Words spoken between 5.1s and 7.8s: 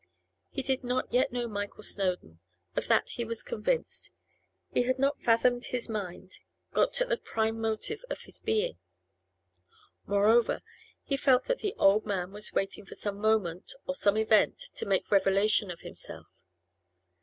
fathomed his mind, got at the prime